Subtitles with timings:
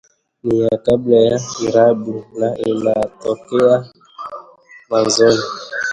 [0.45, 3.75] ni ya kabla ya irabu na inatokea
[4.89, 5.43] mwanzoni